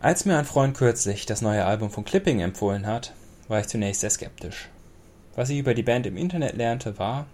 Als 0.00 0.24
mir 0.24 0.38
ein 0.38 0.44
Freund 0.44 0.76
kürzlich 0.76 1.26
das 1.26 1.42
neue 1.42 1.64
Album 1.64 1.90
von 1.90 2.04
Clipping 2.04 2.38
empfohlen 2.38 2.86
hat, 2.86 3.14
war 3.48 3.58
ich 3.58 3.66
zunächst 3.66 4.02
sehr 4.02 4.10
skeptisch. 4.10 4.68
Was 5.34 5.50
ich 5.50 5.58
über 5.58 5.74
die 5.74 5.82
Band 5.82 6.06
im 6.06 6.16
Internet 6.16 6.56
lernte, 6.56 7.00
war, 7.00 7.26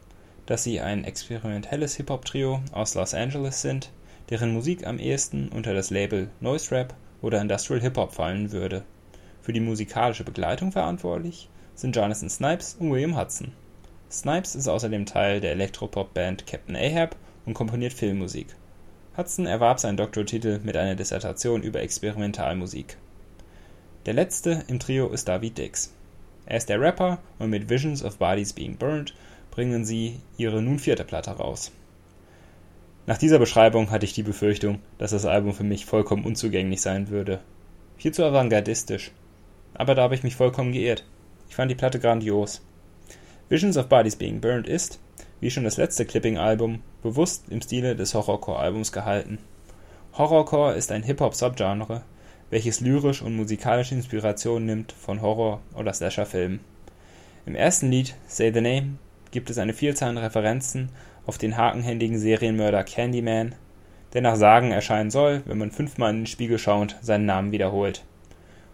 dass 0.46 0.64
sie 0.64 0.80
ein 0.80 1.04
experimentelles 1.04 1.96
Hip-Hop-Trio 1.96 2.62
aus 2.72 2.94
Los 2.94 3.12
Angeles 3.12 3.60
sind, 3.60 3.90
deren 4.30 4.54
Musik 4.54 4.86
am 4.86 4.98
ehesten 4.98 5.50
unter 5.50 5.74
das 5.74 5.90
Label 5.90 6.30
Noise 6.40 6.70
Rap 6.70 6.94
oder 7.20 7.38
Industrial 7.38 7.82
Hip-Hop 7.82 8.14
fallen 8.14 8.50
würde. 8.50 8.82
Für 9.42 9.52
die 9.52 9.60
musikalische 9.60 10.24
Begleitung 10.24 10.72
verantwortlich 10.72 11.50
sind 11.74 11.94
Jonathan 11.94 12.30
Snipes 12.30 12.76
und 12.80 12.90
William 12.90 13.20
Hudson. 13.20 13.52
Snipes 14.10 14.54
ist 14.54 14.68
außerdem 14.68 15.04
Teil 15.04 15.42
der 15.42 15.52
Elektropop-Band 15.52 16.46
Captain 16.46 16.76
Ahab 16.76 17.14
und 17.44 17.52
komponiert 17.52 17.92
Filmmusik. 17.92 18.56
Hudson 19.16 19.46
erwarb 19.46 19.78
seinen 19.78 19.96
Doktortitel 19.96 20.58
mit 20.64 20.76
einer 20.76 20.96
Dissertation 20.96 21.62
über 21.62 21.80
Experimentalmusik. 21.80 22.96
Der 24.06 24.14
letzte 24.14 24.64
im 24.66 24.80
Trio 24.80 25.08
ist 25.08 25.28
David 25.28 25.56
Dix. 25.56 25.94
Er 26.46 26.56
ist 26.56 26.68
der 26.68 26.80
Rapper 26.80 27.18
und 27.38 27.50
mit 27.50 27.70
Visions 27.70 28.02
of 28.02 28.18
Bodies 28.18 28.52
Being 28.52 28.76
Burned 28.76 29.14
bringen 29.52 29.84
sie 29.84 30.18
ihre 30.36 30.60
nun 30.60 30.80
vierte 30.80 31.04
Platte 31.04 31.30
raus. 31.30 31.70
Nach 33.06 33.16
dieser 33.16 33.38
Beschreibung 33.38 33.92
hatte 33.92 34.04
ich 34.04 34.14
die 34.14 34.24
Befürchtung, 34.24 34.80
dass 34.98 35.12
das 35.12 35.26
Album 35.26 35.52
für 35.52 35.62
mich 35.62 35.86
vollkommen 35.86 36.24
unzugänglich 36.24 36.80
sein 36.80 37.08
würde. 37.08 37.40
Viel 37.96 38.12
zu 38.12 38.24
avantgardistisch. 38.24 39.12
Aber 39.74 39.94
da 39.94 40.02
habe 40.02 40.16
ich 40.16 40.24
mich 40.24 40.34
vollkommen 40.34 40.72
geirrt. 40.72 41.04
Ich 41.48 41.54
fand 41.54 41.70
die 41.70 41.76
Platte 41.76 42.00
grandios. 42.00 42.62
Visions 43.48 43.76
of 43.76 43.88
Bodies 43.88 44.16
Being 44.16 44.40
Burned 44.40 44.66
ist, 44.66 44.98
wie 45.40 45.50
schon 45.50 45.64
das 45.64 45.76
letzte 45.76 46.04
Clipping-Album, 46.04 46.80
bewusst 47.02 47.44
im 47.50 47.60
Stile 47.60 47.96
des 47.96 48.14
Horrorcore-Albums 48.14 48.92
gehalten. 48.92 49.38
Horrorcore 50.16 50.74
ist 50.74 50.92
ein 50.92 51.02
Hip-Hop-Subgenre, 51.02 52.02
welches 52.50 52.80
lyrisch 52.80 53.22
und 53.22 53.36
musikalische 53.36 53.94
Inspiration 53.94 54.64
nimmt 54.64 54.92
von 54.92 55.20
Horror- 55.20 55.60
oder 55.76 55.92
Slasher-Filmen. 55.92 56.60
Im 57.46 57.54
ersten 57.54 57.90
Lied, 57.90 58.14
Say 58.26 58.52
the 58.52 58.60
Name, 58.60 58.98
gibt 59.32 59.50
es 59.50 59.58
eine 59.58 59.74
Vielzahl 59.74 60.10
an 60.10 60.18
Referenzen 60.18 60.90
auf 61.26 61.38
den 61.38 61.56
hakenhändigen 61.56 62.18
Serienmörder 62.18 62.84
Candyman, 62.84 63.54
der 64.12 64.22
nach 64.22 64.36
Sagen 64.36 64.70
erscheinen 64.70 65.10
soll, 65.10 65.42
wenn 65.46 65.58
man 65.58 65.72
fünfmal 65.72 66.10
in 66.10 66.20
den 66.20 66.26
Spiegel 66.26 66.58
schauend 66.58 66.96
seinen 67.02 67.26
Namen 67.26 67.52
wiederholt. 67.52 68.04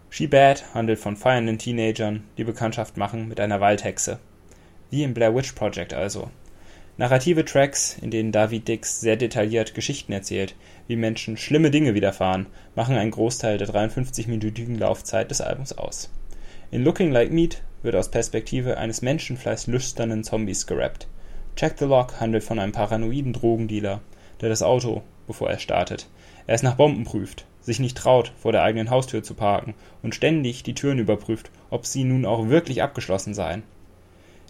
She 0.09 0.27
Bad 0.27 0.63
handelt 0.73 0.99
von 0.99 1.15
feiernden 1.15 1.57
Teenagern, 1.57 2.23
die 2.37 2.43
Bekanntschaft 2.43 2.97
machen 2.97 3.27
mit 3.27 3.39
einer 3.39 3.61
Waldhexe. 3.61 4.19
Wie 4.89 5.03
im 5.03 5.13
Blair 5.13 5.33
Witch 5.33 5.53
Project 5.53 5.93
also. 5.93 6.29
Narrative 6.97 7.45
Tracks, 7.45 7.97
in 8.01 8.11
denen 8.11 8.31
David 8.31 8.67
Dix 8.67 8.99
sehr 8.99 9.15
detailliert 9.15 9.73
Geschichten 9.73 10.11
erzählt, 10.11 10.55
wie 10.87 10.97
Menschen 10.97 11.37
schlimme 11.37 11.71
Dinge 11.71 11.93
widerfahren, 11.93 12.47
machen 12.75 12.97
einen 12.97 13.11
Großteil 13.11 13.57
der 13.57 13.69
53-minütigen 13.69 14.77
Laufzeit 14.77 15.31
des 15.31 15.39
Albums 15.39 15.71
aus. 15.73 16.11
In 16.69 16.83
Looking 16.83 17.11
Like 17.11 17.31
Meat 17.31 17.61
wird 17.81 17.95
aus 17.95 18.11
Perspektive 18.11 18.77
eines 18.77 19.01
menschenfleischlüsternen 19.01 20.23
Zombies 20.23 20.67
gerappt. 20.67 21.07
Check 21.55 21.77
the 21.79 21.85
Lock 21.85 22.19
handelt 22.19 22.43
von 22.43 22.59
einem 22.59 22.73
paranoiden 22.73 23.33
Drogendealer, 23.33 24.01
der 24.41 24.49
das 24.49 24.61
Auto, 24.61 25.01
bevor 25.27 25.49
er 25.49 25.59
startet, 25.59 26.07
erst 26.45 26.63
nach 26.63 26.75
Bomben 26.75 27.05
prüft, 27.05 27.45
sich 27.61 27.79
nicht 27.79 27.97
traut, 27.97 28.33
vor 28.37 28.51
der 28.51 28.63
eigenen 28.63 28.89
Haustür 28.89 29.23
zu 29.23 29.33
parken 29.33 29.75
und 30.03 30.13
ständig 30.13 30.63
die 30.63 30.75
Türen 30.75 30.99
überprüft, 30.99 31.51
ob 31.69 31.85
sie 31.85 32.03
nun 32.03 32.25
auch 32.25 32.49
wirklich 32.49 32.83
abgeschlossen 32.83 33.33
seien. 33.33 33.63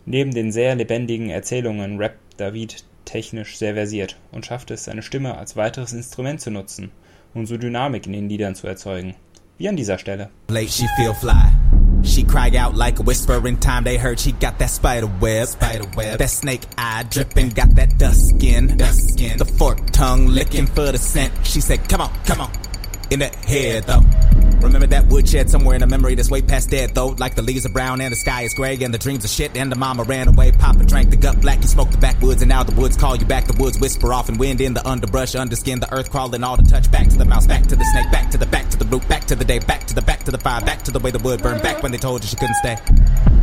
Neben 0.05 0.33
den 0.33 0.51
sehr 0.51 0.75
lebendigen 0.75 1.29
Erzählungen 1.29 1.99
rappt 1.99 2.30
David 2.41 2.83
technisch 3.05 3.57
sehr 3.57 3.75
versiert 3.75 4.17
und 4.31 4.47
schafft 4.47 4.71
es, 4.71 4.85
seine 4.85 5.03
Stimme 5.03 5.37
als 5.37 5.55
weiteres 5.55 5.93
Instrument 5.93 6.41
zu 6.41 6.49
nutzen 6.49 6.91
und 7.35 7.45
so 7.45 7.55
Dynamik 7.55 8.07
in 8.07 8.13
den 8.13 8.29
Liedern 8.29 8.55
zu 8.55 8.65
erzeugen. 8.65 9.13
Wie 9.59 9.69
an 9.69 9.75
dieser 9.75 9.99
Stelle. 9.99 10.31
she 10.49 10.87
feel 10.97 11.13
fly. 11.13 11.51
She 12.03 12.23
cry 12.23 12.49
out 12.57 12.75
like 12.75 12.99
a 12.99 13.03
whisper 13.05 13.45
in 13.47 13.59
time 13.59 13.83
they 13.83 13.95
heard 13.95 14.19
she 14.19 14.31
got 14.31 14.57
that 14.57 14.71
spider 14.71 15.07
web. 15.19 15.47
Spider 15.47 15.85
web. 15.95 16.17
That 16.17 16.31
snake 16.31 16.61
eye 16.79 17.03
dripping, 17.11 17.49
got 17.49 17.75
that 17.75 17.99
dust 17.99 18.29
skin. 18.29 18.75
Dust 18.75 19.13
skin. 19.13 19.37
The 19.37 19.45
fork 19.45 19.91
tongue 19.91 20.25
licking 20.25 20.65
for 20.65 20.91
the 20.91 20.97
scent. 20.97 21.31
She 21.43 21.61
said, 21.61 21.87
come 21.87 22.01
on, 22.01 22.11
come 22.25 22.41
on. 22.41 22.51
In 23.11 23.19
the 23.19 23.27
head 23.45 23.83
though. 23.83 24.01
Remember 24.61 24.87
that 24.87 25.07
woodshed 25.07 25.49
somewhere 25.49 25.75
in 25.75 25.83
a 25.83 25.87
memory 25.87 26.15
that's 26.15 26.29
way 26.29 26.41
past 26.41 26.69
dead, 26.69 26.93
though. 26.93 27.15
Like 27.17 27.35
the 27.35 27.41
leaves 27.41 27.65
are 27.65 27.69
brown 27.69 27.99
and 28.01 28.11
the 28.11 28.15
sky 28.15 28.43
is 28.43 28.53
gray 28.53 28.77
and 28.81 28.93
the 28.93 28.97
dreams 28.97 29.25
are 29.25 29.27
shit. 29.27 29.57
And 29.57 29.71
the 29.71 29.75
mama 29.75 30.03
ran 30.03 30.27
away. 30.27 30.51
Papa 30.51 30.83
drank 30.83 31.09
the 31.09 31.17
gut 31.17 31.41
black. 31.41 31.61
You 31.61 31.67
smoked 31.67 31.91
the 31.91 31.97
backwoods 31.97 32.41
and 32.41 32.49
now 32.49 32.63
the 32.63 32.79
woods 32.79 32.95
call 32.95 33.15
you 33.15 33.25
back. 33.25 33.47
The 33.47 33.61
woods 33.61 33.79
whisper 33.79 34.13
off 34.13 34.29
and 34.29 34.39
wind 34.39 34.61
in 34.61 34.73
the 34.73 34.87
underbrush, 34.87 35.33
underskin, 35.33 35.79
the 35.79 35.91
earth 35.93 36.11
crawling, 36.11 36.43
all 36.43 36.57
the 36.57 36.63
touch. 36.63 36.91
Back 36.91 37.09
to 37.09 37.17
the 37.17 37.25
mouse, 37.25 37.47
back 37.47 37.63
to 37.67 37.75
the 37.75 37.85
snake, 37.85 38.11
back 38.11 38.29
to 38.31 38.37
the 38.37 38.45
back 38.45 38.69
to 38.69 38.77
the 38.77 38.85
root, 38.85 39.07
back 39.07 39.25
to 39.25 39.35
the 39.35 39.45
day, 39.45 39.59
back 39.59 39.85
to 39.85 39.95
the 39.95 40.01
back 40.01 40.23
to 40.23 40.31
the 40.31 40.37
fire, 40.37 40.61
back 40.61 40.83
to 40.83 40.91
the 40.91 40.99
way 40.99 41.11
the 41.11 41.19
wood 41.19 41.41
burned, 41.41 41.61
back 41.61 41.81
when 41.81 41.91
they 41.91 41.97
told 41.97 42.23
you 42.23 42.29
she 42.29 42.35
couldn't 42.35 42.55
stay. 42.55 42.77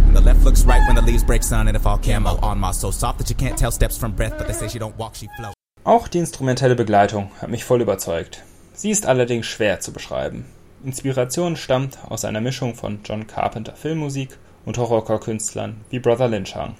And 0.08 0.14
the 0.16 0.20
left 0.20 0.44
looks 0.44 0.64
right 0.64 0.82
when 0.86 0.96
the 0.96 1.02
leaves 1.02 1.24
break 1.24 1.42
sun 1.42 1.68
and 1.68 1.76
if 1.76 1.86
all 1.86 1.98
camo 1.98 2.38
on 2.40 2.58
moss 2.58 2.80
so 2.80 2.90
soft 2.90 3.18
that 3.18 3.28
you 3.28 3.36
can't 3.36 3.58
tell 3.58 3.70
steps 3.70 3.98
from 3.98 4.12
breath, 4.12 4.34
but 4.38 4.46
they 4.46 4.54
say 4.54 4.68
she 4.68 4.78
don't 4.78 4.96
walk, 4.96 5.14
she 5.14 5.28
float. 5.36 5.54
Auch 5.84 6.08
die 6.08 6.18
instrumentelle 6.18 6.74
Begleitung 6.74 7.30
hat 7.40 7.50
mich 7.50 7.64
voll 7.64 7.80
überzeugt. 7.80 8.42
Sie 8.74 8.90
ist 8.90 9.06
allerdings 9.06 9.46
schwer 9.46 9.80
zu 9.80 9.92
beschreiben. 9.92 10.44
Inspiration 10.84 11.56
stammt 11.56 11.98
aus 12.08 12.24
einer 12.24 12.40
Mischung 12.40 12.76
von 12.76 13.00
John 13.04 13.26
Carpenter 13.26 13.74
Filmmusik 13.74 14.38
und 14.64 14.78
Horrorcore-Künstlern 14.78 15.80
wie 15.90 15.98
Brother 15.98 16.28
Lynch 16.28 16.54
Hung. 16.54 16.76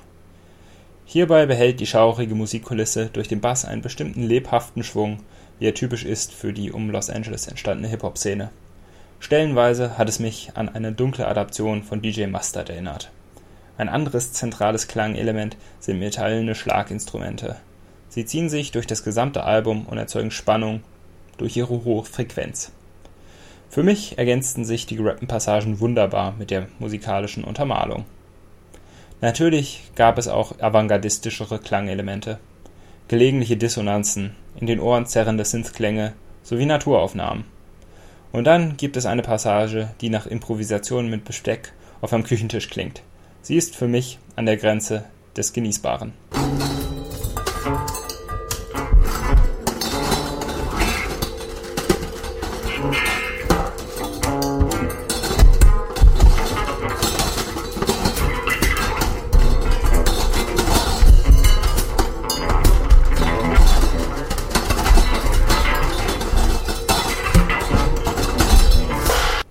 Hierbei 1.05 1.47
behält 1.47 1.81
die 1.81 1.87
schaurige 1.87 2.37
Musikkulisse 2.37 3.07
durch 3.13 3.27
den 3.27 3.41
Bass 3.41 3.65
einen 3.65 3.83
bestimmten 3.83 4.23
lebhaften 4.23 4.85
Schwung, 4.85 5.19
wie 5.59 5.67
er 5.67 5.75
typisch 5.75 6.05
ist 6.05 6.33
für 6.33 6.53
die 6.53 6.71
um 6.71 6.91
Los 6.91 7.11
Angeles 7.11 7.49
entstandene 7.49 7.89
Hip-Hop-Szene. 7.89 8.51
Stellenweise 9.19 9.99
hat 9.99 10.09
es 10.09 10.21
mich 10.21 10.53
an 10.55 10.69
eine 10.69 10.93
dunkle 10.93 11.27
Adaption 11.27 11.83
von 11.83 12.01
DJ 12.01 12.27
Mustard 12.27 12.71
erinnert. 12.71 13.11
Ein 13.79 13.89
anderes 13.89 14.33
zentrales 14.33 14.87
Klangelement 14.87 15.57
sind 15.81 15.99
metallene 15.99 16.55
Schlaginstrumente. 16.55 17.57
Sie 18.11 18.25
ziehen 18.25 18.49
sich 18.49 18.71
durch 18.71 18.87
das 18.87 19.03
gesamte 19.03 19.43
Album 19.43 19.87
und 19.87 19.99
erzeugen 19.99 20.31
Spannung 20.31 20.83
durch 21.37 21.57
ihre 21.57 21.85
hohe 21.85 22.05
Frequenz. 22.05 22.71
Für 23.71 23.83
mich 23.83 24.17
ergänzten 24.17 24.65
sich 24.65 24.87
die 24.87 24.97
gerappten 24.97 25.29
Passagen 25.29 25.81
wunderbar 25.81 26.34
mit 26.39 26.51
der 26.51 26.69
musikalischen 26.79 27.45
Untermalung. 27.45 28.06
Natürlich 29.21 29.83
gab 29.95 30.17
es 30.17 30.29
auch 30.29 30.59
avantgardistischere 30.61 31.59
Klangelemente, 31.59 32.39
gelegentliche 33.09 33.56
Dissonanzen, 33.56 34.34
in 34.59 34.67
den 34.67 34.81
Ohren 34.81 35.06
zerrende 35.06 35.45
Synthklänge 35.45 36.15
sowie 36.43 36.67
Naturaufnahmen. 36.67 37.45
Und 38.33 38.45
dann 38.45 38.77
gibt 38.77 38.97
es 38.97 39.06
eine 39.06 39.23
Passage, 39.23 39.91
die 40.00 40.11
nach 40.11 40.27
Improvisation 40.27 41.11
mit 41.11 41.25
Besteck 41.25 41.73
auf 42.00 42.12
einem 42.12 42.25
Küchentisch 42.25 42.71
klingt. 42.71 43.03
Sie 43.43 43.56
ist 43.56 43.77
für 43.77 43.89
mich 43.89 44.19
an 44.37 44.47
der 44.47 44.56
Grenze 44.56 45.05
des 45.37 45.53
Genießbaren. 45.53 46.12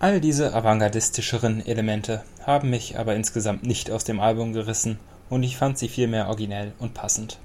All 0.08 0.22
diese 0.22 0.54
avantgardistischeren 0.54 1.66
Elemente 1.66 2.24
haben 2.46 2.70
mich 2.70 2.98
aber 2.98 3.18
insgesamt 3.18 3.64
nicht 3.64 3.92
aus 3.92 4.06
dem 4.06 4.22
Album 4.22 4.54
gerissen 4.54 5.00
und 5.30 5.44
ich 5.44 5.58
fand 5.58 5.78
sie 5.78 5.90
vielmehr 5.90 6.30
originell 6.30 6.72
und 6.80 6.94
passend. 6.94 7.40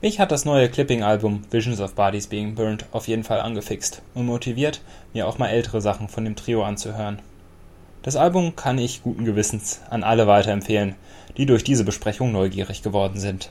Mich 0.00 0.18
hat 0.18 0.32
das 0.32 0.46
neue 0.46 0.70
Clipping-Album 0.70 1.42
Visions 1.50 1.78
of 1.82 1.94
Bodies 1.94 2.28
Being 2.28 2.54
Burned 2.54 2.86
auf 2.92 3.06
jeden 3.06 3.22
Fall 3.22 3.42
angefixt 3.42 4.00
und 4.14 4.24
motiviert, 4.24 4.80
mir 5.12 5.28
auch 5.28 5.36
mal 5.36 5.48
ältere 5.48 5.82
Sachen 5.82 6.08
von 6.08 6.24
dem 6.24 6.36
Trio 6.36 6.64
anzuhören. 6.64 7.20
Das 8.00 8.16
Album 8.16 8.56
kann 8.56 8.78
ich 8.78 9.02
guten 9.02 9.26
Gewissens 9.26 9.82
an 9.90 10.04
alle 10.04 10.26
weiterempfehlen, 10.26 10.94
die 11.36 11.44
durch 11.44 11.64
diese 11.64 11.84
Besprechung 11.84 12.32
neugierig 12.32 12.80
geworden 12.80 13.20
sind 13.20 13.50